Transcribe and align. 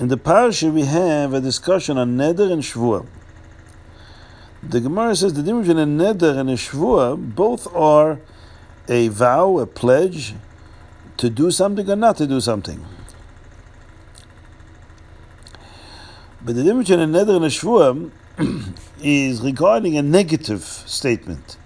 In 0.00 0.08
the 0.08 0.16
parasha, 0.16 0.70
we 0.70 0.84
have 0.84 1.34
a 1.34 1.42
discussion 1.42 1.98
on 1.98 2.16
neder 2.16 2.50
and 2.50 2.62
shvua. 2.62 3.06
The 4.62 4.80
Gemara 4.80 5.14
says 5.14 5.34
the 5.34 5.42
difference 5.42 5.68
between 5.68 6.00
a 6.00 6.04
neder 6.04 6.38
and 6.38 6.48
a 6.48 6.54
shvua 6.54 7.34
both 7.34 7.66
are 7.74 8.18
a 8.88 9.08
vow, 9.08 9.58
a 9.58 9.66
pledge 9.66 10.32
to 11.18 11.28
do 11.28 11.50
something 11.50 11.90
or 11.90 11.96
not 11.96 12.16
to 12.16 12.26
do 12.26 12.40
something. 12.40 12.82
But 16.40 16.54
the 16.54 16.62
difference 16.62 16.88
between 16.88 17.14
a 17.14 17.18
neder 17.18 17.36
and 17.36 17.44
a 17.44 17.48
shvua 17.48 18.10
is 19.02 19.42
regarding 19.42 19.98
a 19.98 20.02
negative 20.02 20.62
statement. 20.64 21.58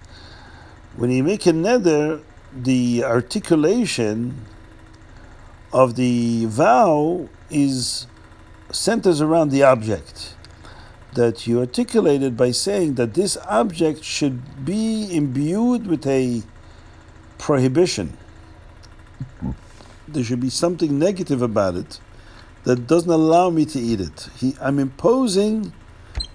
When 0.96 1.12
you 1.12 1.22
make 1.22 1.46
a 1.46 1.52
neder, 1.52 2.20
the 2.52 3.04
articulation 3.04 4.44
of 5.72 5.94
the 5.94 6.46
vow 6.46 7.28
is 7.48 8.08
centers 8.74 9.20
around 9.20 9.50
the 9.50 9.62
object 9.62 10.34
that 11.14 11.46
you 11.46 11.60
articulated 11.60 12.36
by 12.36 12.50
saying 12.50 12.94
that 12.94 13.14
this 13.14 13.36
object 13.48 14.02
should 14.02 14.64
be 14.64 15.08
imbued 15.14 15.86
with 15.86 16.06
a 16.06 16.42
prohibition. 17.38 18.16
There 20.08 20.24
should 20.24 20.40
be 20.40 20.50
something 20.50 20.98
negative 20.98 21.40
about 21.40 21.76
it 21.76 22.00
that 22.64 22.86
doesn't 22.86 23.10
allow 23.10 23.50
me 23.50 23.64
to 23.66 23.78
eat 23.78 24.00
it. 24.00 24.28
He, 24.36 24.56
I'm 24.60 24.78
imposing 24.78 25.72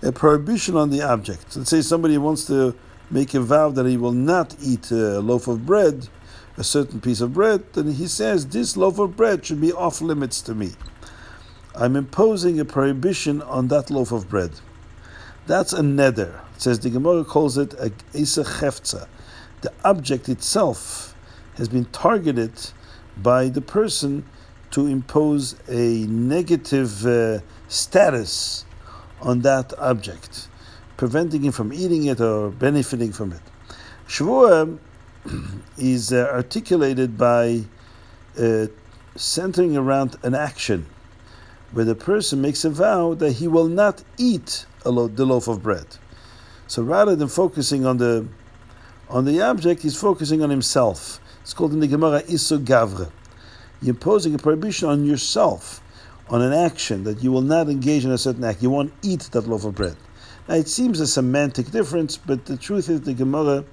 a 0.01 0.11
prohibition 0.11 0.75
on 0.75 0.89
the 0.89 1.01
object. 1.01 1.57
Let's 1.57 1.69
say 1.69 1.81
somebody 1.81 2.17
wants 2.17 2.45
to 2.47 2.75
make 3.11 3.33
a 3.33 3.41
vow 3.41 3.69
that 3.71 3.85
he 3.85 3.97
will 3.97 4.13
not 4.13 4.55
eat 4.61 4.91
a 4.91 5.19
loaf 5.19 5.47
of 5.47 5.65
bread, 5.65 6.07
a 6.57 6.63
certain 6.63 7.01
piece 7.01 7.21
of 7.21 7.33
bread, 7.33 7.63
then 7.73 7.93
he 7.93 8.07
says 8.07 8.47
this 8.47 8.77
loaf 8.77 8.99
of 8.99 9.15
bread 9.17 9.45
should 9.45 9.61
be 9.61 9.73
off 9.73 10.01
limits 10.01 10.41
to 10.41 10.53
me. 10.53 10.71
I'm 11.79 11.95
imposing 11.95 12.59
a 12.59 12.65
prohibition 12.65 13.41
on 13.41 13.69
that 13.69 13.89
loaf 13.89 14.11
of 14.11 14.27
bread. 14.27 14.51
That's 15.47 15.71
a 15.71 15.79
neder. 15.79 16.41
It 16.55 16.61
says 16.61 16.81
the 16.81 16.89
Gemara 16.89 17.23
calls 17.23 17.57
it 17.57 17.73
a 17.75 17.91
issur 18.13 18.43
cheftza. 18.43 19.07
The 19.61 19.71
object 19.85 20.27
itself 20.27 21.15
has 21.55 21.69
been 21.69 21.85
targeted 21.85 22.51
by 23.15 23.47
the 23.47 23.61
person 23.61 24.25
to 24.71 24.87
impose 24.87 25.55
a 25.69 26.05
negative 26.07 27.05
uh, 27.05 27.39
status 27.69 28.65
on 29.21 29.39
that 29.43 29.71
object, 29.79 30.49
preventing 30.97 31.43
him 31.43 31.53
from 31.53 31.71
eating 31.71 32.07
it 32.07 32.19
or 32.19 32.49
benefiting 32.49 33.13
from 33.13 33.31
it. 33.31 33.41
Shvuah 34.05 34.77
is 35.77 36.11
uh, 36.11 36.29
articulated 36.33 37.17
by 37.17 37.61
uh, 38.37 38.67
centering 39.15 39.77
around 39.77 40.17
an 40.23 40.35
action 40.35 40.85
where 41.71 41.85
the 41.85 41.95
person 41.95 42.41
makes 42.41 42.65
a 42.65 42.69
vow 42.69 43.13
that 43.13 43.33
he 43.33 43.47
will 43.47 43.67
not 43.67 44.03
eat 44.17 44.65
lo- 44.85 45.07
the 45.07 45.25
loaf 45.25 45.47
of 45.47 45.61
bread. 45.61 45.85
So 46.67 46.83
rather 46.83 47.15
than 47.15 47.27
focusing 47.27 47.85
on 47.85 47.97
the 47.97 48.27
on 49.09 49.25
the 49.25 49.41
object, 49.41 49.81
he's 49.81 49.99
focusing 49.99 50.43
on 50.43 50.51
himself. 50.51 51.19
It's 51.41 51.53
called 51.53 51.73
in 51.73 51.79
the 51.79 51.87
Gemara 51.87 52.21
issur 52.23 52.63
gavra. 52.63 53.11
You're 53.81 53.95
imposing 53.95 54.35
a 54.35 54.37
prohibition 54.37 54.87
on 54.87 55.05
yourself, 55.05 55.81
on 56.29 56.41
an 56.41 56.53
action 56.53 57.05
that 57.05 57.23
you 57.23 57.31
will 57.31 57.41
not 57.41 57.69
engage 57.69 58.05
in 58.05 58.11
a 58.11 58.17
certain 58.17 58.43
act. 58.43 58.61
You 58.61 58.69
won't 58.69 58.93
eat 59.01 59.21
that 59.31 59.47
loaf 59.47 59.65
of 59.65 59.73
bread. 59.73 59.95
Now 60.47 60.55
it 60.55 60.67
seems 60.67 60.99
a 60.99 61.07
semantic 61.07 61.71
difference, 61.71 62.17
but 62.17 62.45
the 62.45 62.57
truth 62.57 62.89
is 62.89 63.01
the 63.01 63.13
Gemara 63.13 63.63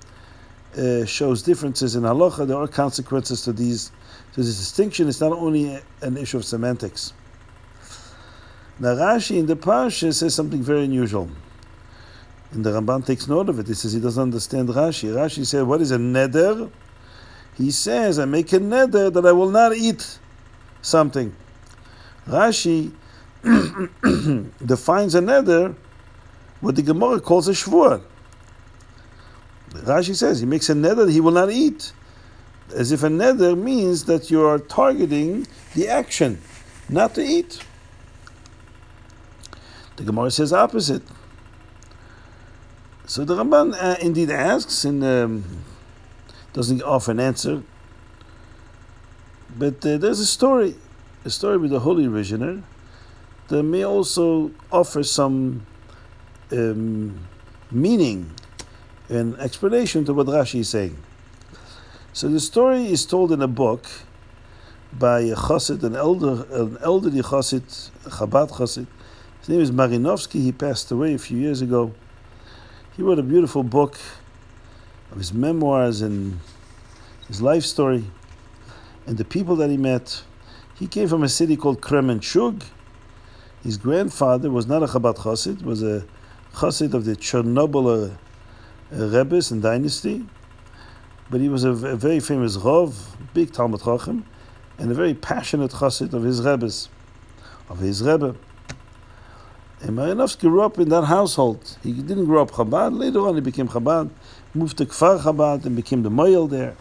uh, 0.77 1.05
shows 1.05 1.43
differences 1.43 1.97
in 1.97 2.03
halacha. 2.03 2.47
There 2.47 2.57
are 2.57 2.69
consequences 2.69 3.43
to 3.43 3.53
these 3.53 3.91
to 4.35 4.43
this 4.43 4.57
distinction. 4.57 5.09
It's 5.09 5.21
not 5.21 5.33
only 5.33 5.81
an 6.03 6.17
issue 6.17 6.37
of 6.37 6.45
semantics. 6.45 7.13
Now 8.79 8.95
Rashi 8.95 9.39
in 9.39 9.47
the 9.47 9.57
Parsha 9.57 10.13
says 10.13 10.35
something 10.35 10.63
very 10.63 10.85
unusual. 10.85 11.31
And 12.53 12.65
the 12.65 12.71
Ramban 12.71 13.07
takes 13.07 13.27
note 13.27 13.49
of 13.49 13.59
it. 13.59 13.67
He 13.67 13.75
says 13.75 13.93
he 13.93 14.01
doesn't 14.01 14.23
understand 14.23 14.69
Rashi. 14.69 15.13
Rashi 15.13 15.47
said, 15.47 15.63
what 15.63 15.81
is 15.81 15.91
a 15.91 15.97
neder? 15.97 16.71
He 17.57 17.71
says, 17.71 18.19
I 18.19 18.27
make 18.27 18.53
a 18.53 18.59
neder 18.59 19.13
that 19.13 19.25
I 19.25 19.33
will 19.33 19.51
not 19.51 19.75
eat 19.75 20.19
something. 20.83 21.35
Rashi 22.29 22.93
defines 23.43 25.15
a 25.15 25.21
neder 25.21 25.75
what 26.61 26.77
the 26.77 26.83
Gemara 26.83 27.21
calls 27.21 27.49
a 27.49 27.53
shvua. 27.53 28.03
Rashi 29.71 30.15
says 30.15 30.41
he 30.41 30.47
makes 30.47 30.69
a 30.69 30.75
neder 30.75 31.07
that 31.07 31.13
he 31.13 31.21
will 31.21 31.33
not 31.33 31.51
eat. 31.51 31.93
As 32.75 32.93
if 32.93 33.03
a 33.05 33.09
neder 33.09 33.57
means 33.57 34.05
that 34.05 34.31
you 34.31 34.45
are 34.45 34.59
targeting 34.59 35.47
the 35.75 35.89
action, 35.89 36.41
not 36.89 37.15
to 37.15 37.23
eat. 37.23 37.65
The 39.97 40.05
Gemara 40.05 40.31
says 40.31 40.53
opposite. 40.53 41.03
So 43.07 43.25
the 43.25 43.37
Ramban 43.37 43.75
uh, 43.81 43.97
indeed 44.01 44.31
asks 44.31 44.85
and 44.85 45.03
um, 45.03 45.45
doesn't 46.53 46.83
offer 46.83 47.13
an 47.13 47.21
answer. 47.21 47.63
But 49.57 49.85
uh, 49.87 49.97
there's 49.97 50.21
a 50.21 50.27
story, 50.27 50.75
a 51.25 51.31
story 51.31 51.57
with 51.57 51.71
the 51.71 51.81
Holy 51.81 52.05
Rizhiner 52.05 52.63
that 53.49 53.63
may 53.63 53.85
also 53.85 54.51
offer 54.71 55.03
some 55.03 55.65
um, 56.53 57.19
meaning 57.71 58.33
and 59.09 59.39
explanation 59.39 60.05
to 60.05 60.13
what 60.13 60.27
Rashi 60.27 60.61
is 60.61 60.69
saying. 60.69 60.99
So 62.13 62.29
the 62.29 62.41
story 62.41 62.87
is 62.87 63.07
told 63.07 63.31
in 63.33 63.41
a 63.41 63.49
book 63.49 63.87
by 64.93 65.21
a 65.21 65.37
chassid, 65.37 65.83
an 65.85 65.95
elder, 65.95 66.47
an 66.51 66.79
elderly 66.81 67.21
chassid, 67.21 67.91
Chabad 68.05 68.51
chassid, 68.51 68.87
his 69.47 69.53
name 69.53 69.61
is 69.61 69.71
Marinovsky. 69.71 70.43
He 70.43 70.51
passed 70.51 70.91
away 70.91 71.15
a 71.15 71.19
few 71.19 71.39
years 71.39 71.63
ago. 71.63 71.95
He 72.97 73.03
wrote 73.05 73.21
a 73.21 73.23
beautiful 73.23 73.63
book 73.63 73.97
of 75.13 75.19
his 75.19 75.33
memoirs 75.33 76.01
and 76.03 76.41
his 77.29 77.41
life 77.41 77.63
story 77.63 78.07
and 79.07 79.17
the 79.17 79.25
people 79.25 79.55
that 79.55 79.71
he 79.71 79.77
met. 79.77 80.25
He 80.75 80.89
came 80.89 81.07
from 81.07 81.23
a 81.23 81.29
city 81.29 81.55
called 81.55 81.81
Kremenchug. 81.81 82.65
His 83.63 83.79
grandfather 83.79 84.51
was 84.51 84.67
not 84.67 84.83
a 84.83 84.87
Chabad 84.87 85.19
Chassid, 85.19 85.63
was 85.63 85.81
a 85.81 86.05
Chassid 86.55 86.93
of 86.93 87.05
the 87.05 87.15
Chernobyl 87.15 88.17
uh, 88.17 88.97
Rebbe's 88.97 89.53
and 89.53 89.63
dynasty. 89.63 90.27
But 91.31 91.41
he 91.41 91.49
was 91.49 91.63
a, 91.63 91.71
a, 91.71 91.95
very 91.95 92.19
famous 92.19 92.57
Rav, 92.57 93.17
big 93.33 93.53
Talmud 93.53 93.85
Chacham, 93.85 94.27
and 94.77 94.91
a 94.91 94.95
very 94.95 95.15
passionate 95.15 95.71
Chassid 95.71 96.15
of 96.15 96.25
his 96.25 96.43
Rebbe's, 96.43 96.89
of 97.69 97.79
his 97.79 98.03
Rebbe. 98.03 98.35
And 99.81 99.91
Marinovsky 99.99 100.43
grew 100.43 100.63
up 100.63 100.79
in 100.79 100.89
that 100.89 101.05
household. 101.05 101.77
He 101.83 101.93
didn't 101.93 102.25
grow 102.25 102.43
up 102.43 102.51
Chabad. 102.53 102.99
Later 102.99 103.21
on, 103.21 103.35
he 103.35 103.41
became 103.41 103.69
Chabad, 103.69 104.11
moved 104.55 104.79
to 104.79 104.87
Kfar 104.87 105.21
Chabad, 105.21 105.67
and 105.67 105.77
became 105.77 106.03
the 106.03 106.11
Moyel 106.11 106.49
there. 106.49 106.77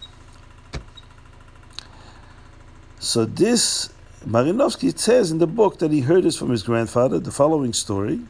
So 2.99 3.25
this 3.25 3.93
Marinovsky 4.25 4.97
says 4.97 5.29
in 5.29 5.37
the 5.37 5.47
book 5.47 5.79
that 5.79 5.91
he 5.91 6.01
heard 6.01 6.23
this 6.23 6.37
from 6.37 6.49
his 6.49 6.63
grandfather, 6.63 7.19
the 7.19 7.31
following 7.31 7.73
story. 7.73 8.21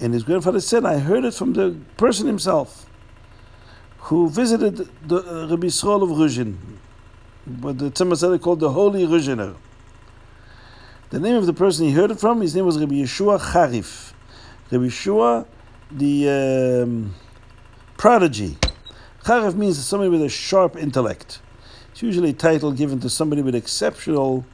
And 0.00 0.12
his 0.12 0.24
grandfather 0.24 0.60
said, 0.60 0.84
I 0.84 0.98
heard 0.98 1.24
it 1.24 1.32
from 1.32 1.52
the 1.52 1.76
person 1.96 2.26
himself 2.26 2.86
who 3.98 4.28
visited 4.28 4.88
the 5.06 5.18
uh, 5.18 5.46
Rabbi 5.48 5.68
Yisrael 5.68 6.02
of 6.02 6.10
Ruzhin, 6.10 6.56
what 7.60 7.78
the 7.78 7.90
Tzemach 7.90 8.40
called 8.42 8.60
the 8.60 8.70
Holy 8.70 9.06
Ruzhiner. 9.06 9.54
The 11.12 11.20
name 11.20 11.36
of 11.36 11.44
the 11.44 11.52
person 11.52 11.84
he 11.84 11.92
heard 11.92 12.10
it 12.10 12.18
from, 12.18 12.40
his 12.40 12.56
name 12.56 12.64
was 12.64 12.78
Rabbi 12.78 12.94
Yeshua 12.94 13.38
Charif. 13.38 14.14
Rabbi 14.70 14.84
Yeshua, 14.84 15.46
the 15.90 16.84
um, 16.86 17.14
prodigy. 17.98 18.56
Charif 19.22 19.54
means 19.54 19.76
somebody 19.84 20.08
with 20.08 20.22
a 20.22 20.30
sharp 20.30 20.74
intellect. 20.74 21.40
It's 21.90 22.00
usually 22.00 22.30
a 22.30 22.32
title 22.32 22.72
given 22.72 22.98
to 23.00 23.10
somebody 23.10 23.42
with 23.42 23.54
exceptional 23.54 24.46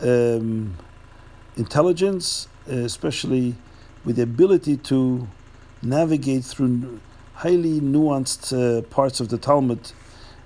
um, 0.00 0.74
intelligence, 1.58 2.48
especially 2.66 3.56
with 4.02 4.16
the 4.16 4.22
ability 4.22 4.78
to 4.78 5.28
navigate 5.82 6.44
through 6.44 6.98
highly 7.34 7.78
nuanced 7.78 8.54
uh, 8.56 8.80
parts 8.88 9.20
of 9.20 9.28
the 9.28 9.36
Talmud 9.36 9.92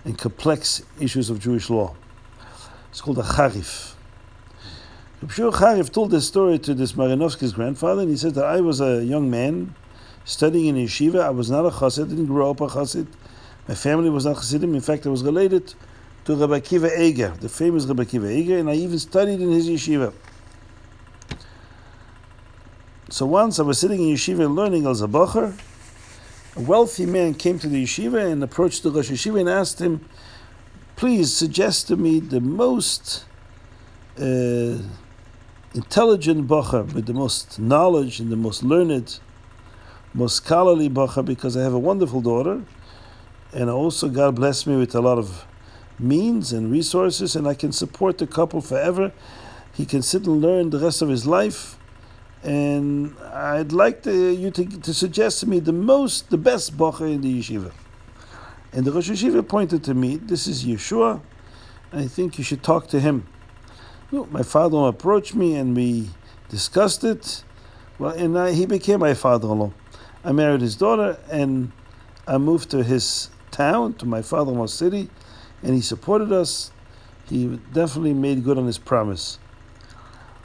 and 0.05 0.19
complex 0.19 0.83
issues 0.99 1.31
of 1.31 1.39
Jewish 1.39 1.71
law. 1.71 1.95
It's 2.91 3.01
called 3.01 3.19
a 3.19 3.23
Charif. 3.23 3.94
Reb 5.25 5.33
Shua 5.33 5.53
Charif 5.53 5.91
told 5.91 6.11
this 6.11 6.29
story 6.29 6.59
to 6.59 6.75
this 6.75 6.93
Marinovsky's 6.93 7.55
grandfather, 7.55 8.03
and 8.03 8.11
he 8.11 8.17
said 8.19 8.35
that 8.35 8.45
I 8.45 8.61
was 8.61 8.83
a 8.83 9.03
young 9.03 9.31
man 9.31 9.75
studying 10.27 10.77
in 10.77 10.87
yeshiva. 10.87 11.23
I 11.23 11.31
was 11.31 11.51
not 11.51 11.65
a 11.65 11.71
chassid, 11.71 12.05
I 12.05 12.09
didn't 12.11 12.27
grow 12.27 12.51
up 12.51 12.61
a 12.61 12.67
chassid. 12.67 13.07
My 13.67 13.75
family 13.75 14.11
was 14.11 14.27
not 14.27 14.37
chassidim. 14.37 14.75
In 14.75 14.83
fact, 14.83 15.07
I 15.07 15.09
was 15.09 15.23
related 15.23 15.73
to 16.27 16.37
Rabbi 16.37 16.61
Kiva 16.61 17.03
Eger, 17.03 17.33
the 17.41 17.49
famous 17.49 17.87
Rabbi 17.87 18.05
Kiva 18.05 18.31
Eger, 18.31 18.59
and 18.59 18.69
I 18.69 18.75
even 18.75 18.99
studied 18.99 19.41
in 19.41 19.51
his 19.51 19.67
yeshiva. 19.67 20.13
So 23.09 23.25
once 23.25 23.59
I 23.59 23.63
was 23.63 23.79
sitting 23.79 24.07
in 24.07 24.15
yeshiva 24.15 24.55
learning 24.55 24.85
al 24.85 24.95
Zabacher, 24.95 25.59
a 26.57 26.61
wealthy 26.61 27.07
man 27.07 27.33
came 27.33 27.59
to 27.61 27.67
the 27.67 27.83
yeshiva 27.83 28.31
and 28.31 28.45
approached 28.45 28.83
the 28.83 28.91
Rosh 28.91 29.11
Yeshiva 29.11 29.41
and 29.41 29.49
asked 29.49 29.81
him, 29.81 30.07
please 30.97 31.35
suggest 31.35 31.89
to 31.89 31.97
me 31.97 32.21
the 32.21 32.43
most 32.43 33.25
uh, 34.21 34.77
intelligent 35.75 36.47
bacher 36.47 36.93
with 36.95 37.07
the 37.07 37.13
most 37.13 37.59
knowledge 37.59 38.21
and 38.21 38.31
the 38.31 38.37
most 38.37 38.63
learned, 38.63 39.19
most 40.15 40.37
scholarly 40.37 40.89
bacher 40.89 41.25
because 41.25 41.57
I 41.57 41.63
have 41.63 41.75
a 41.75 41.79
wonderful 41.79 42.21
daughter, 42.21 42.63
and 43.53 43.69
also 43.69 44.09
God 44.09 44.37
bless 44.37 44.67
me 44.67 44.77
with 44.77 44.95
a 44.95 45.01
lot 45.01 45.19
of 45.19 45.45
means 45.99 46.53
and 46.53 46.71
resources, 46.71 47.35
and 47.35 47.49
I 47.49 47.55
can 47.55 47.73
support 47.73 48.19
the 48.19 48.27
couple 48.27 48.61
forever. 48.61 49.13
He 49.73 49.85
can 49.85 50.03
sit 50.03 50.27
and 50.27 50.41
learn 50.41 50.71
the 50.71 50.79
rest 50.79 51.03
of 51.03 51.09
his 51.09 51.27
life, 51.27 51.77
and 52.45 53.17
I'd 53.33 53.73
like 53.73 54.03
to, 54.05 54.33
you 54.33 54.53
to, 54.53 54.65
to 54.81 54.95
suggest 54.95 55.41
to 55.41 55.49
me 55.49 55.59
the 55.59 55.73
most, 55.73 56.31
the 56.31 56.39
best 56.39 56.77
bacher 56.77 57.13
in 57.13 57.21
the 57.21 57.41
yeshiva. 57.41 57.73
And 58.73 58.85
the 58.85 58.93
Rosh 58.93 59.11
Yeshiva 59.11 59.47
pointed 59.47 59.85
to 59.85 59.95
me, 59.95 60.17
this 60.17 60.47
is 60.47 60.65
Yeshua, 60.65 61.21
I 61.93 62.07
think 62.09 62.39
you 62.39 62.45
should 62.45 62.63
talk 62.63 62.89
to 62.89 62.99
him. 62.99 63.27
My 64.31 64.43
father 64.43 64.79
approached 64.79 65.35
me 65.35 65.57
and 65.57 65.75
we 65.75 66.11
discussed 66.49 67.03
it. 67.03 67.43
Well, 67.99 68.13
and 68.13 68.39
I, 68.39 68.53
he 68.53 68.65
became 68.65 69.01
my 69.01 69.15
father-in-law. 69.15 69.73
I 70.25 70.33
married 70.33 70.61
his 70.61 70.77
daughter 70.77 71.19
and 71.31 71.73
I 72.27 72.39
moved 72.39 72.71
to 72.71 72.85
his 72.85 73.31
town, 73.51 73.95
to 73.95 74.07
my 74.07 74.23
father-in-law's 74.23 74.73
city, 74.73 75.11
and 75.63 75.75
he 75.75 75.81
supported 75.81 76.33
us. 76.33 76.71
He 77.29 77.59
definitely 77.73 78.15
made 78.15 78.45
good 78.45 78.57
on 78.57 78.67
his 78.67 78.79
promise. 78.79 79.39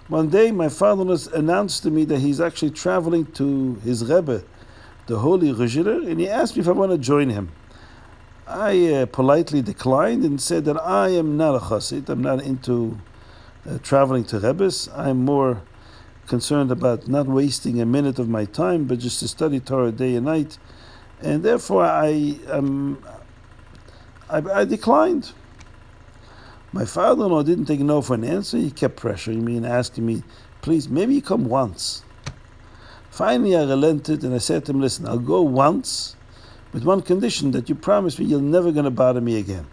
One 0.07 0.29
day, 0.29 0.51
my 0.51 0.69
father-in-law 0.69 1.31
announced 1.35 1.83
to 1.83 1.91
me 1.91 2.05
that 2.05 2.19
he's 2.19 2.41
actually 2.41 2.71
traveling 2.71 3.27
to 3.33 3.75
his 3.83 4.03
Rebbe, 4.03 4.43
the 5.05 5.19
holy 5.19 5.53
Rizhiner, 5.53 6.09
and 6.09 6.19
he 6.19 6.27
asked 6.27 6.55
me 6.55 6.61
if 6.61 6.67
I 6.67 6.71
want 6.71 6.91
to 6.91 6.97
join 6.97 7.29
him. 7.29 7.51
I 8.47 8.93
uh, 8.93 9.05
politely 9.05 9.61
declined 9.61 10.23
and 10.23 10.41
said 10.41 10.65
that 10.65 10.81
I 10.81 11.09
am 11.09 11.37
not 11.37 11.55
a 11.55 11.59
chassid. 11.59 12.09
I'm 12.09 12.23
not 12.23 12.41
into 12.41 12.97
uh, 13.67 13.77
traveling 13.79 14.23
to 14.25 14.39
Rebbe's. 14.39 14.89
I'm 14.95 15.25
more 15.25 15.61
concerned 16.27 16.71
about 16.71 17.07
not 17.07 17.27
wasting 17.27 17.81
a 17.81 17.85
minute 17.85 18.19
of 18.19 18.29
my 18.29 18.45
time, 18.45 18.85
but 18.85 18.99
just 18.99 19.19
to 19.19 19.27
study 19.27 19.59
Torah 19.59 19.91
day 19.91 20.15
and 20.15 20.25
night. 20.25 20.57
And 21.21 21.43
therefore, 21.43 21.83
I, 21.83 22.37
um, 22.47 23.03
I, 24.29 24.37
I 24.37 24.65
declined. 24.65 25.31
My 26.71 26.85
father-in-law 26.85 27.43
didn't 27.43 27.65
take 27.65 27.79
no 27.79 28.01
for 28.01 28.13
an 28.13 28.23
answer. 28.23 28.57
He 28.57 28.69
kept 28.69 28.99
pressuring 28.99 29.41
me 29.41 29.57
and 29.57 29.65
asking 29.65 30.05
me, 30.05 30.23
please, 30.61 30.87
maybe 30.87 31.15
you 31.15 31.21
come 31.21 31.45
once. 31.45 32.03
Finally, 33.09 33.55
I 33.55 33.63
relented 33.63 34.23
and 34.23 34.33
I 34.33 34.37
said 34.37 34.65
to 34.65 34.71
him, 34.71 34.79
listen, 34.79 35.07
I'll 35.07 35.17
go 35.17 35.41
once 35.41 36.15
with 36.71 36.83
one 36.83 37.01
condition 37.01 37.51
that 37.51 37.67
you 37.67 37.75
promise 37.75 38.19
me 38.19 38.25
you're 38.25 38.39
never 38.39 38.71
going 38.71 38.85
to 38.85 38.91
bother 38.91 39.19
me 39.19 39.39
again. 39.39 39.65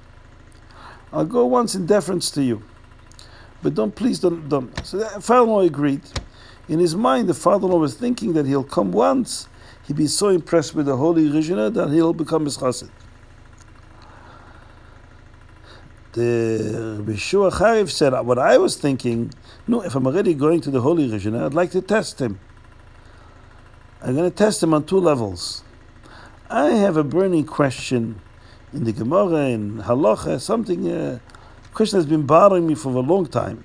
I'll 1.12 1.26
go 1.26 1.44
once 1.44 1.74
in 1.74 1.86
deference 1.86 2.30
to 2.32 2.42
you, 2.42 2.62
but 3.62 3.74
don't 3.74 3.94
please 3.94 4.20
don't 4.20 4.48
don't. 4.48 4.86
So 4.86 4.98
the 4.98 5.20
father-in-law 5.20 5.60
agreed. 5.62 6.02
In 6.68 6.78
his 6.78 6.96
mind, 6.96 7.28
the 7.28 7.34
father-in-law 7.34 7.78
was 7.78 7.94
thinking 7.94 8.32
that 8.32 8.46
he'll 8.46 8.64
come 8.64 8.92
once. 8.92 9.48
He'd 9.86 9.96
be 9.96 10.08
so 10.08 10.28
impressed 10.30 10.74
with 10.74 10.86
the 10.86 10.96
holy 10.96 11.28
Rizhiner 11.28 11.72
that 11.74 11.90
he'll 11.90 12.12
become 12.12 12.44
his 12.44 12.58
chassid. 12.58 12.90
The 16.12 17.02
Reb 17.04 17.18
Shua 17.18 17.50
Charif 17.50 17.90
said, 17.90 18.12
what 18.24 18.38
I 18.38 18.58
was 18.58 18.76
thinking, 18.76 19.32
no, 19.68 19.82
if 19.82 19.94
I'm 19.94 20.06
already 20.06 20.34
going 20.34 20.60
to 20.62 20.70
the 20.70 20.80
holy 20.80 21.08
Rizhiner, 21.08 21.44
I'd 21.44 21.54
like 21.54 21.70
to 21.72 21.82
test 21.82 22.20
him. 22.20 22.40
I'm 24.02 24.16
going 24.16 24.28
to 24.28 24.36
test 24.36 24.62
him 24.62 24.72
on 24.74 24.84
two 24.84 24.98
levels. 24.98 25.62
I 26.48 26.70
have 26.70 26.96
a 26.96 27.04
burning 27.04 27.44
question 27.44 28.20
in 28.72 28.84
the 28.84 28.92
Gemara 28.92 29.48
in 29.48 29.82
Halacha, 29.82 30.40
something 30.40 30.90
uh, 30.90 31.18
question 31.76 31.98
has 31.98 32.06
been 32.06 32.24
bothering 32.24 32.66
me 32.66 32.74
for 32.74 32.88
a 32.88 33.00
long 33.00 33.26
time. 33.26 33.62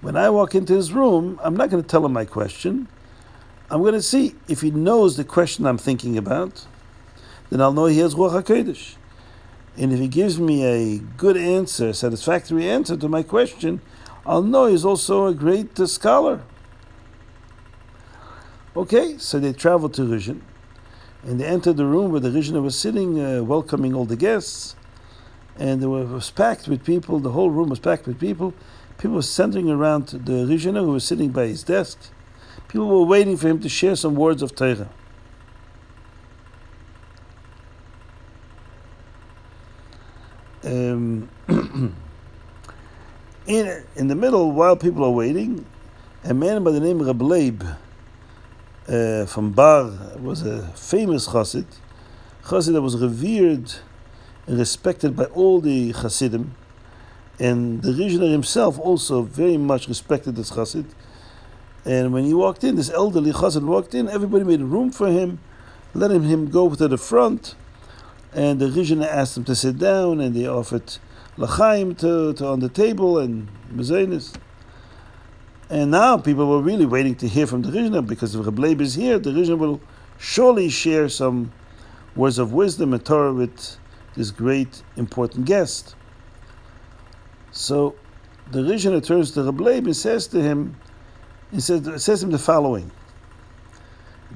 When 0.00 0.16
I 0.16 0.30
walk 0.30 0.54
into 0.54 0.74
his 0.74 0.92
room, 0.92 1.40
I'm 1.42 1.56
not 1.56 1.68
going 1.68 1.82
to 1.82 1.88
tell 1.88 2.06
him 2.06 2.12
my 2.12 2.24
question. 2.24 2.86
I'm 3.68 3.80
going 3.80 3.94
to 3.94 4.02
see 4.02 4.36
if 4.46 4.60
he 4.60 4.70
knows 4.70 5.16
the 5.16 5.24
question 5.24 5.66
I'm 5.66 5.76
thinking 5.76 6.16
about. 6.16 6.66
Then 7.50 7.60
I'll 7.60 7.72
know 7.72 7.86
he 7.86 7.98
has 7.98 8.14
Ruach 8.14 8.40
Hakodesh. 8.40 8.94
And 9.76 9.92
if 9.92 9.98
he 9.98 10.06
gives 10.06 10.38
me 10.38 10.64
a 10.64 10.98
good 10.98 11.36
answer, 11.36 11.92
satisfactory 11.92 12.68
answer 12.68 12.96
to 12.96 13.08
my 13.08 13.24
question, 13.24 13.80
I'll 14.24 14.42
know 14.42 14.66
he's 14.66 14.84
also 14.84 15.26
a 15.26 15.34
great 15.34 15.78
uh, 15.80 15.88
scholar. 15.88 16.44
Okay, 18.76 19.18
so 19.18 19.40
they 19.40 19.52
traveled 19.52 19.94
to 19.94 20.02
Ruzhin 20.02 20.42
and 21.24 21.40
they 21.40 21.44
entered 21.44 21.76
the 21.76 21.86
room 21.86 22.12
where 22.12 22.20
the 22.20 22.28
Rizhiner 22.28 22.62
was 22.62 22.78
sitting, 22.78 23.20
uh, 23.20 23.42
welcoming 23.42 23.94
all 23.94 24.04
the 24.04 24.14
guests, 24.16 24.76
and 25.58 25.82
it 25.82 25.86
was 25.86 26.30
packed 26.30 26.68
with 26.68 26.84
people. 26.84 27.20
The 27.20 27.30
whole 27.30 27.50
room 27.50 27.68
was 27.68 27.78
packed 27.78 28.06
with 28.06 28.18
people. 28.18 28.54
People 28.98 29.16
were 29.16 29.22
centering 29.22 29.70
around 29.70 30.08
the 30.08 30.46
Rizhiner 30.46 30.80
who 30.80 30.92
was 30.92 31.04
sitting 31.04 31.30
by 31.30 31.46
his 31.46 31.62
desk. 31.62 31.98
People 32.68 32.88
were 32.88 33.04
waiting 33.04 33.36
for 33.36 33.48
him 33.48 33.60
to 33.60 33.68
share 33.68 33.96
some 33.96 34.14
words 34.14 34.42
of 34.42 34.54
Torah. 34.54 34.88
Um, 40.64 41.28
in, 43.46 43.84
in 43.96 44.08
the 44.08 44.14
middle, 44.14 44.52
while 44.52 44.76
people 44.76 45.04
are 45.04 45.10
waiting, 45.10 45.66
a 46.24 46.32
man 46.32 46.64
by 46.64 46.70
the 46.70 46.80
name 46.80 47.00
of 47.00 47.06
Reb 47.06 47.22
Leib, 47.22 47.64
uh, 48.88 49.26
from 49.26 49.52
Bar 49.52 50.16
was 50.18 50.42
a 50.42 50.68
famous 50.68 51.28
chassid, 51.28 51.66
chassid 52.44 52.72
that 52.72 52.82
was 52.82 52.96
revered 52.96 53.74
respected 54.46 55.16
by 55.16 55.24
all 55.26 55.60
the 55.60 55.92
chassidim, 55.92 56.54
and 57.38 57.82
the 57.82 57.90
Rizhiner 57.90 58.30
himself 58.30 58.78
also 58.78 59.22
very 59.22 59.56
much 59.56 59.88
respected 59.88 60.36
this 60.36 60.50
chassid. 60.52 60.86
And 61.84 62.12
when 62.12 62.24
he 62.24 62.32
walked 62.32 62.64
in, 62.64 62.76
this 62.76 62.90
elderly 62.90 63.32
chassid 63.32 63.64
walked 63.64 63.94
in, 63.94 64.08
everybody 64.08 64.44
made 64.44 64.60
room 64.60 64.90
for 64.90 65.08
him, 65.08 65.40
letting 65.92 66.24
him 66.24 66.50
go 66.50 66.74
to 66.74 66.88
the 66.88 66.98
front, 66.98 67.54
and 68.32 68.60
the 68.60 68.66
Rizhiner 68.66 69.06
asked 69.06 69.36
him 69.36 69.44
to 69.44 69.54
sit 69.54 69.78
down, 69.78 70.20
and 70.20 70.34
they 70.34 70.46
offered 70.46 70.98
lachaim 71.36 71.98
to, 71.98 72.32
to 72.34 72.46
on 72.46 72.60
the 72.60 72.68
table 72.68 73.18
and 73.18 73.48
mezainis. 73.72 74.36
And 75.70 75.90
now 75.90 76.18
people 76.18 76.48
were 76.48 76.60
really 76.60 76.86
waiting 76.86 77.14
to 77.16 77.28
hear 77.28 77.46
from 77.46 77.62
the 77.62 77.70
Rizhiner 77.70 78.06
because 78.06 78.34
if 78.34 78.46
Reb 78.46 78.80
is 78.80 78.94
here, 78.94 79.18
the 79.18 79.30
Rizhiner 79.30 79.58
will 79.58 79.80
surely 80.18 80.68
share 80.68 81.08
some 81.08 81.52
words 82.14 82.38
of 82.38 82.52
wisdom 82.52 82.92
and 82.92 83.04
Torah 83.04 83.32
with 83.32 83.76
this 84.16 84.30
great 84.30 84.82
important 84.96 85.44
guest. 85.44 85.94
So 87.50 87.96
the 88.50 88.60
Rizhiner 88.60 89.04
turns 89.04 89.30
to 89.32 89.40
and 89.48 89.96
says 89.96 90.26
to 90.28 90.42
him, 90.42 90.76
he 91.50 91.60
says, 91.60 92.02
says 92.02 92.22
him 92.22 92.30
the 92.30 92.38
following. 92.38 92.90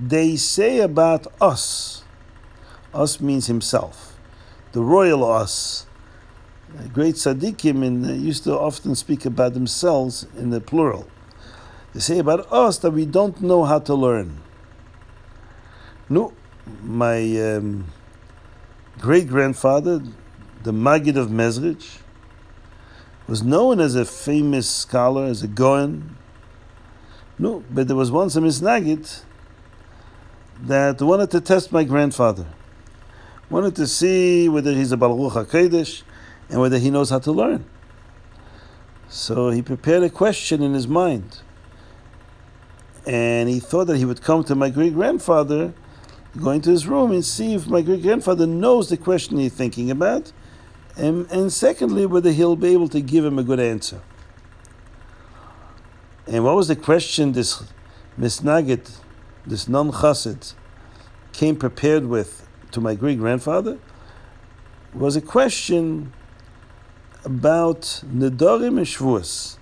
They 0.00 0.37
say 0.37 0.78
about 0.78 1.26
us, 1.40 2.04
us 2.94 3.20
means 3.20 3.47
himself, 3.47 4.16
the 4.73 4.82
royal 4.82 5.25
us. 5.25 5.87
Great 6.92 7.14
tzaddikim 7.14 7.82
in, 7.82 8.23
used 8.23 8.44
to 8.44 8.56
often 8.56 8.94
speak 8.94 9.25
about 9.25 9.54
themselves 9.54 10.26
in 10.37 10.50
the 10.50 10.61
plural. 10.61 11.08
They 11.94 12.00
say 12.00 12.18
about 12.18 12.50
us 12.52 12.78
that 12.78 12.90
we 12.90 13.06
don't 13.06 13.40
know 13.40 13.64
how 13.64 13.78
to 13.80 13.94
learn. 13.94 14.42
No, 16.11 16.35
my 16.82 17.20
um, 17.40 17.87
great 18.99 19.28
grandfather, 19.28 20.02
the 20.62 20.73
Magid 20.73 21.17
of 21.17 21.28
Mezrich, 21.28 21.99
was 23.26 23.43
known 23.43 23.81
as 23.81 23.95
a 23.95 24.05
famous 24.05 24.69
scholar, 24.69 25.25
as 25.26 25.43
a 25.43 25.49
Gaon. 25.49 26.17
No, 27.38 27.62
but 27.71 27.87
there 27.87 27.97
was 27.97 28.11
once 28.11 28.37
a 28.37 28.40
misnagid 28.40 29.23
that 30.62 31.00
wanted 31.00 31.31
to 31.31 31.40
test 31.40 31.71
my 31.71 31.85
grandfather. 31.85 32.47
Wanted 33.50 33.76
to 33.76 33.87
see 33.87 34.49
whether 34.49 34.73
he's 34.73 34.93
a 34.93 34.97
Baruch 34.97 35.33
HaKodesh 35.33 36.02
and 36.49 36.61
whether 36.61 36.78
he 36.78 36.90
knows 36.90 37.11
how 37.11 37.19
to 37.21 37.33
learn. 37.33 37.64
So 39.09 39.50
he 39.50 39.62
prepared 39.62 40.02
a 40.02 40.11
question 40.11 40.62
in 40.62 40.75
his 40.75 40.88
mind 40.88 41.40
and 43.09 43.49
he 43.49 43.59
thought 43.59 43.87
that 43.87 43.97
he 43.97 44.05
would 44.05 44.21
come 44.21 44.45
to 44.45 44.55
my 44.55 44.69
great 44.69 44.93
grandfather, 44.93 45.73
go 46.37 46.50
into 46.50 46.70
his 46.70 46.87
room 46.87 47.11
and 47.11 47.25
see 47.25 47.54
if 47.54 47.66
my 47.66 47.82
great 47.82 48.02
grandfather 48.02 48.47
knows 48.47 48.88
the 48.88 48.97
question 48.97 49.38
he's 49.38 49.54
thinking 49.54 49.90
about, 49.90 50.32
and, 50.97 51.30
and 51.30 51.52
secondly, 51.52 52.06
whether 52.06 52.32
he'll 52.32 52.56
be 52.56 52.68
able 52.68 52.88
to 52.88 53.00
give 53.00 53.25
him 53.25 53.38
a 53.38 53.42
good 53.42 53.61
answer. 53.61 54.02
And 56.26 56.44
what 56.44 56.56
was 56.56 56.68
the 56.68 56.76
question 56.76 57.32
this 57.32 57.62
misnagid, 58.18 58.90
this 59.47 59.68
non 59.68 59.92
chassid, 59.92 60.54
came 61.32 61.56
prepared 61.56 62.06
with 62.06 62.47
to 62.73 62.80
my 62.80 62.94
great 62.94 63.18
grandfather? 63.18 63.78
Was 64.92 65.16
a 65.16 65.20
question 65.20 66.12
about 67.25 68.02
nedarim 68.04 68.78
and 68.78 68.87
shvuas. 68.87 69.56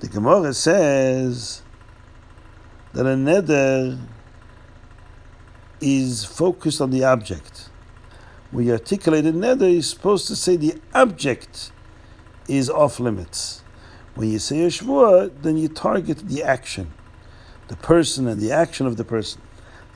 The 0.00 0.08
Gemara 0.08 0.54
says 0.54 1.62
that 2.92 3.06
a 3.06 3.10
neder 3.10 3.98
is 5.80 6.24
focused 6.24 6.80
on 6.80 6.90
the 6.90 7.04
object. 7.04 7.70
You 8.52 8.72
articulate 8.72 9.26
a 9.26 9.32
neder, 9.32 9.72
you're 9.72 9.82
supposed 9.82 10.26
to 10.28 10.36
say 10.36 10.56
the 10.56 10.74
object 10.92 11.70
is 12.48 12.68
off 12.68 12.98
limits. 12.98 13.62
When 14.14 14.30
you 14.30 14.38
say 14.38 14.64
a 14.64 14.68
shvua, 14.68 15.30
then 15.42 15.56
you 15.56 15.68
target 15.68 16.18
the 16.28 16.42
action, 16.42 16.92
the 17.68 17.76
person 17.76 18.26
and 18.26 18.40
the 18.40 18.50
action 18.50 18.86
of 18.86 18.96
the 18.96 19.04
person. 19.04 19.40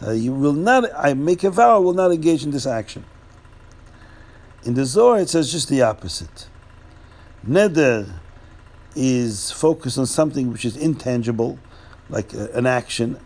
Uh, 0.00 0.12
you 0.12 0.32
will 0.32 0.52
not, 0.52 0.84
I 0.96 1.14
make 1.14 1.44
a 1.44 1.50
vow, 1.50 1.76
I 1.76 1.78
will 1.78 1.94
not 1.94 2.12
engage 2.12 2.44
in 2.44 2.52
this 2.52 2.66
action. 2.66 3.04
In 4.64 4.74
the 4.74 4.84
Zohar, 4.84 5.18
it 5.18 5.28
says 5.28 5.50
just 5.50 5.68
the 5.68 5.82
opposite. 5.82 6.48
Neder 7.46 8.08
is 8.94 9.50
focused 9.50 9.98
on 9.98 10.06
something 10.06 10.52
which 10.52 10.64
is 10.64 10.76
intangible, 10.76 11.58
like 12.08 12.32
a, 12.32 12.50
an 12.52 12.66
action, 12.66 13.18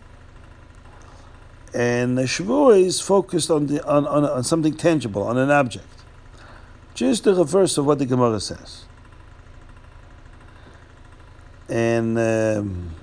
and 1.73 2.17
the 2.17 2.23
Shavua 2.23 2.83
is 2.83 2.99
focused 2.99 3.51
on, 3.51 3.67
the, 3.67 3.85
on, 3.85 4.07
on, 4.07 4.25
on 4.25 4.43
something 4.43 4.73
tangible, 4.73 5.23
on 5.23 5.37
an 5.37 5.51
object. 5.51 5.85
Just 6.95 7.23
the 7.23 7.33
reverse 7.33 7.77
of 7.77 7.85
what 7.85 7.99
the 7.99 8.05
Gemara 8.05 8.39
says. 8.39 8.85
And 11.69 12.17
um, 12.17 12.95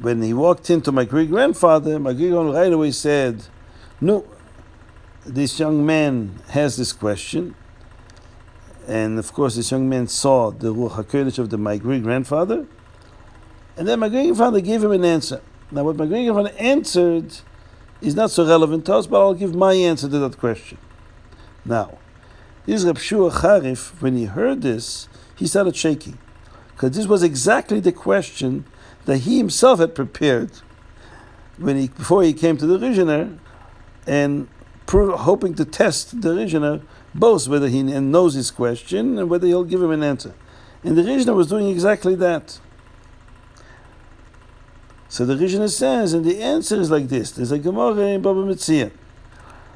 when 0.00 0.20
he 0.22 0.34
walked 0.34 0.68
into 0.70 0.90
my 0.90 1.04
great 1.04 1.30
grandfather, 1.30 1.98
my 2.00 2.12
great 2.12 2.30
grandfather 2.30 2.58
right 2.58 2.72
away 2.72 2.90
said, 2.90 3.44
No, 4.00 4.26
this 5.24 5.60
young 5.60 5.86
man 5.86 6.40
has 6.48 6.76
this 6.76 6.92
question. 6.92 7.54
And 8.88 9.18
of 9.20 9.32
course, 9.32 9.54
this 9.54 9.70
young 9.70 9.88
man 9.88 10.08
saw 10.08 10.50
the 10.50 10.74
Ruach 10.74 11.04
HaKodesh 11.04 11.38
of 11.38 11.50
the, 11.50 11.58
my 11.58 11.78
great 11.78 12.02
grandfather. 12.02 12.66
And 13.76 13.86
then 13.86 14.00
my 14.00 14.08
great 14.08 14.24
grandfather 14.24 14.60
gave 14.60 14.82
him 14.82 14.90
an 14.90 15.04
answer. 15.04 15.40
Now, 15.72 15.84
what 15.84 15.96
grandfather 15.96 16.52
answered 16.58 17.36
is 18.00 18.14
not 18.14 18.30
so 18.30 18.46
relevant 18.46 18.86
to 18.86 18.94
us, 18.94 19.06
but 19.06 19.20
I'll 19.20 19.34
give 19.34 19.54
my 19.54 19.74
answer 19.74 20.08
to 20.08 20.18
that 20.18 20.38
question. 20.38 20.78
Now, 21.64 21.98
this 22.66 22.84
Reb 22.84 22.98
Shua 22.98 23.30
Charif, 23.30 24.00
when 24.00 24.16
he 24.16 24.24
heard 24.24 24.62
this, 24.62 25.08
he 25.36 25.46
started 25.46 25.76
shaking. 25.76 26.18
Because 26.72 26.92
this 26.92 27.06
was 27.06 27.22
exactly 27.22 27.80
the 27.80 27.92
question 27.92 28.64
that 29.04 29.18
he 29.18 29.38
himself 29.38 29.80
had 29.80 29.94
prepared 29.94 30.50
when 31.58 31.76
he, 31.76 31.88
before 31.88 32.22
he 32.22 32.32
came 32.32 32.56
to 32.56 32.66
the 32.66 32.78
Rizhiner, 32.78 33.38
and 34.06 34.48
pro- 34.86 35.16
hoping 35.16 35.54
to 35.54 35.64
test 35.64 36.22
the 36.22 36.30
Rizhiner 36.30 36.82
both 37.14 37.48
whether 37.48 37.68
he 37.68 37.82
knows 37.82 38.34
his 38.34 38.50
question 38.50 39.18
and 39.18 39.28
whether 39.28 39.46
he'll 39.46 39.64
give 39.64 39.82
him 39.82 39.90
an 39.90 40.02
answer. 40.02 40.34
And 40.82 40.96
the 40.96 41.02
Rizhiner 41.02 41.34
was 41.34 41.48
doing 41.48 41.68
exactly 41.68 42.14
that. 42.16 42.58
So 45.10 45.26
the 45.26 45.34
Rizhiner 45.34 45.68
says, 45.68 46.14
and 46.14 46.24
the 46.24 46.40
answer 46.40 46.80
is 46.80 46.88
like 46.88 47.08
this: 47.08 47.32
There's 47.32 47.50
a 47.50 47.58
Gemara 47.58 48.14
in 48.14 48.22
Baba 48.22 48.44
Metzia 48.44 48.92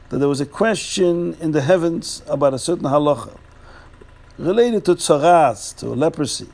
that 0.09 0.19
there 0.19 0.29
was 0.29 0.41
a 0.41 0.47
question 0.47 1.37
in 1.41 1.51
the 1.51 1.61
heavens 1.61 2.23
about 2.29 2.55
a 2.55 2.59
certain 2.59 2.85
halacha 2.85 3.37
related 4.39 4.85
to 4.85 4.95
tzaras, 4.95 5.77
to 5.79 5.89
leprosy. 5.89 6.47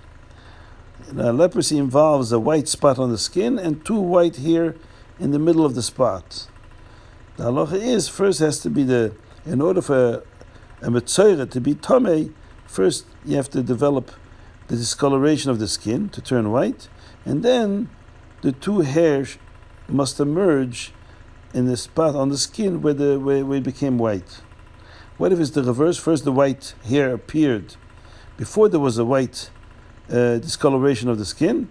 Now, 1.12 1.30
leprosy 1.30 1.76
involves 1.76 2.32
a 2.32 2.40
white 2.40 2.68
spot 2.68 2.98
on 2.98 3.10
the 3.10 3.18
skin 3.18 3.58
and 3.58 3.84
two 3.84 4.00
white 4.00 4.36
hair 4.36 4.76
in 5.18 5.30
the 5.32 5.38
middle 5.38 5.66
of 5.66 5.74
the 5.74 5.82
spot. 5.82 6.48
The 7.36 7.44
halacha 7.44 7.74
is 7.74 8.08
first 8.08 8.40
has 8.40 8.60
to 8.60 8.70
be 8.70 8.82
the 8.82 9.12
in 9.44 9.60
order 9.60 9.82
for 9.82 10.24
a 10.80 10.90
mitzvah 10.90 11.44
to 11.44 11.60
be 11.60 11.74
tamei, 11.74 12.32
first 12.66 13.04
you 13.26 13.36
have 13.36 13.50
to 13.50 13.62
develop 13.62 14.10
the 14.68 14.76
discoloration 14.76 15.50
of 15.50 15.58
the 15.58 15.68
skin 15.68 16.08
to 16.08 16.22
turn 16.22 16.50
white, 16.50 16.88
and 17.26 17.42
then 17.42 17.90
the 18.42 18.52
two 18.52 18.80
hairs 18.80 19.38
must 19.88 20.20
emerge 20.20 20.92
in 21.52 21.66
the 21.66 21.76
spot 21.76 22.14
on 22.14 22.28
the 22.28 22.38
skin 22.38 22.80
where, 22.80 22.94
the, 22.94 23.18
where, 23.18 23.44
where 23.44 23.58
it 23.58 23.64
became 23.64 23.98
white. 23.98 24.40
What 25.18 25.32
if 25.32 25.40
it's 25.40 25.50
the 25.50 25.62
reverse? 25.62 25.98
First, 25.98 26.24
the 26.24 26.32
white 26.32 26.74
hair 26.84 27.12
appeared 27.12 27.76
before 28.36 28.68
there 28.68 28.80
was 28.80 28.96
a 28.96 29.04
white 29.04 29.50
uh, 30.08 30.38
discoloration 30.38 31.08
of 31.08 31.18
the 31.18 31.26
skin, 31.26 31.68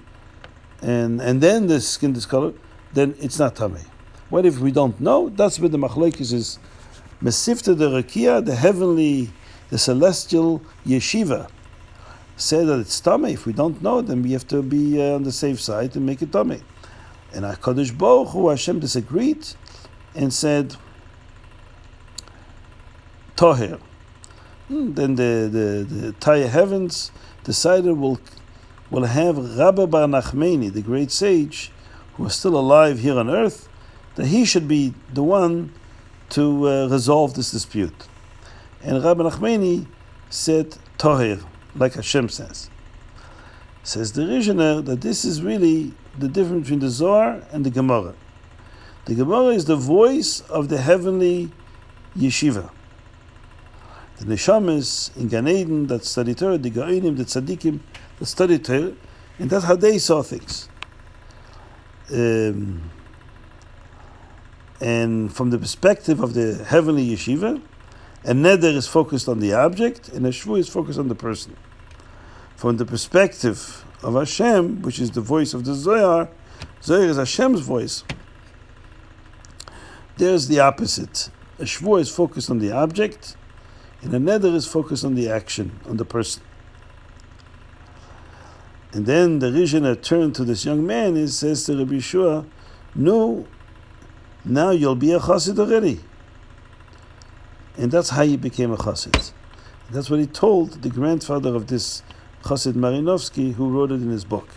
and, 0.81 1.19
and 1.19 1.41
then 1.41 1.67
the 1.67 1.81
skin 1.81 2.13
discolored, 2.13 2.55
then 2.93 3.15
it's 3.19 3.39
not 3.39 3.55
tamei. 3.55 3.85
What 4.29 4.45
if 4.45 4.59
we 4.59 4.71
don't 4.71 4.99
know? 4.99 5.29
That's 5.29 5.59
where 5.59 5.69
the 5.69 5.79
machlekes 5.79 6.31
is. 6.31 6.59
Mesivta 7.23 7.75
d'Rakia, 7.75 8.45
the 8.45 8.55
heavenly, 8.55 9.31
the 9.69 9.77
celestial 9.77 10.61
yeshiva 10.85 11.49
say 12.39 12.63
that 12.63 12.79
it's 12.79 12.99
tamei. 13.01 13.33
If 13.33 13.45
we 13.45 13.53
don't 13.53 13.81
know, 13.81 14.01
then 14.01 14.23
we 14.23 14.31
have 14.31 14.47
to 14.47 14.61
be 14.61 15.01
uh, 15.01 15.15
on 15.15 15.23
the 15.23 15.31
safe 15.31 15.59
side 15.61 15.95
and 15.95 16.05
make 16.05 16.21
it 16.21 16.31
tamei. 16.31 16.61
And 17.33 17.45
HaKadosh 17.45 17.97
Baruch 17.97 18.29
Hu, 18.29 18.49
Hashem 18.49 18.79
disagreed 18.79 19.45
and 20.15 20.33
said, 20.33 20.75
Toher. 23.35 23.79
Hmm, 24.67 24.93
then 24.93 25.15
the, 25.15 25.49
the, 25.51 25.95
the 25.95 26.07
entire 26.07 26.47
heavens 26.47 27.11
decided 27.43 27.93
will 27.93 28.19
will 28.89 29.05
have 29.05 29.37
Rabbi 29.37 29.85
Bar 29.85 30.07
Nachmani, 30.07 30.73
the 30.73 30.81
great 30.81 31.11
sage, 31.11 31.71
who 32.15 32.25
is 32.25 32.33
still 32.33 32.57
alive 32.57 32.99
here 32.99 33.19
on 33.19 33.29
earth, 33.29 33.69
that 34.15 34.25
he 34.25 34.45
should 34.45 34.67
be 34.67 34.95
the 35.13 35.21
one 35.21 35.71
to 36.29 36.67
uh, 36.67 36.87
resolve 36.87 37.35
this 37.35 37.51
dispute. 37.51 38.07
And 38.81 39.03
Rabbi 39.03 39.21
Nachmani 39.21 39.85
said, 40.31 40.75
Toher 40.97 41.43
like 41.75 41.93
Hashem 41.93 42.29
says. 42.29 42.69
Says 43.83 44.11
the 44.13 44.23
Rizhiner 44.23 44.83
that 44.85 45.01
this 45.01 45.25
is 45.25 45.41
really 45.41 45.93
the 46.17 46.27
difference 46.27 46.63
between 46.63 46.79
the 46.79 46.89
Zohar 46.89 47.41
and 47.51 47.65
the 47.65 47.69
Gemara. 47.69 48.13
The 49.05 49.15
Gemara 49.15 49.47
is 49.47 49.65
the 49.65 49.75
voice 49.75 50.41
of 50.41 50.69
the 50.69 50.77
heavenly 50.77 51.51
yeshiva. 52.17 52.69
The 54.17 54.25
Neshamas 54.25 55.15
in 55.15 55.29
Gan 55.29 55.47
Eden 55.47 55.87
that 55.87 56.03
study 56.03 56.35
Torah, 56.35 56.57
the 56.57 56.69
Ga'inim, 56.69 57.17
the 57.17 57.23
Tzaddikim 57.23 57.79
that 58.19 58.25
study 58.25 58.59
Torah, 58.59 58.93
and 59.39 59.49
that's 59.49 59.65
how 59.65 59.75
they 59.75 59.97
saw 59.97 60.21
things. 60.21 60.67
Um, 62.11 62.89
and 64.81 65.33
from 65.33 65.49
the 65.49 65.57
perspective 65.57 66.19
of 66.21 66.33
the 66.33 66.63
heavenly 66.65 67.07
yeshiva, 67.07 67.61
a 68.25 68.33
neder 68.33 68.75
is 68.75 68.87
focused 68.87 69.29
on 69.29 69.39
the 69.39 69.53
object, 69.53 70.09
and 70.09 70.25
a 70.25 70.29
shvu 70.29 70.59
is 70.59 70.67
focused 70.67 70.99
on 70.99 71.07
the 71.07 71.15
person. 71.15 71.55
From 72.55 72.77
the 72.77 72.85
perspective 72.85 73.85
of 74.03 74.15
Hashem, 74.15 74.81
which 74.81 74.99
is 74.99 75.11
the 75.11 75.21
voice 75.21 75.53
of 75.53 75.63
the 75.63 75.73
Zohar, 75.73 76.29
Zohar 76.83 77.03
is 77.03 77.17
Hashem's 77.17 77.61
voice. 77.61 78.03
There's 80.17 80.47
the 80.47 80.59
opposite. 80.59 81.29
A 81.59 81.63
shvu 81.63 81.99
is 82.01 82.09
focused 82.09 82.49
on 82.49 82.59
the 82.59 82.71
object, 82.71 83.37
and 84.01 84.13
a 84.13 84.19
neder 84.19 84.53
is 84.53 84.67
focused 84.67 85.05
on 85.05 85.15
the 85.15 85.29
action, 85.29 85.79
on 85.85 85.97
the 85.97 86.05
person. 86.05 86.43
And 88.91 89.05
then 89.05 89.39
the 89.39 89.47
Rizhiner 89.47 90.01
turned 90.01 90.35
to 90.35 90.43
this 90.43 90.65
young 90.65 90.85
man 90.85 91.15
and 91.15 91.29
says 91.29 91.63
to 91.65 91.77
Rabbi 91.77 91.99
Shua, 91.99 92.45
No, 92.95 93.45
now 94.43 94.71
you'll 94.71 94.95
be 94.95 95.13
a 95.13 95.19
chassid 95.19 95.59
already. 95.59 95.99
And 97.79 97.91
that's 97.91 98.09
how 98.09 98.25
he 98.25 98.35
became 98.35 98.73
a 98.73 98.77
chassid. 98.77 99.31
That's 99.89 100.09
what 100.09 100.19
he 100.19 100.27
told 100.27 100.81
the 100.81 100.89
grandfather 100.89 101.55
of 101.55 101.67
this 101.67 102.03
Chassid 102.43 102.73
Marinovsky, 102.73 103.53
who 103.53 103.69
wrote 103.69 103.93
it 103.93 104.01
in 104.01 104.09
his 104.09 104.25
book. 104.25 104.49